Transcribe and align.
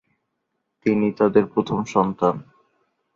তিনি 0.85 1.07
তাদের 1.11 1.43
প্রথম 1.45 1.79
সন্তান। 1.85 2.35